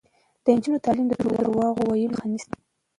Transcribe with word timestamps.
د 0.43 0.45
نجونو 0.55 0.83
تعلیم 0.85 1.07
د 1.09 1.13
درواغو 1.21 1.81
ویلو 1.89 2.11
مخه 2.13 2.25
نیسي. 2.31 2.51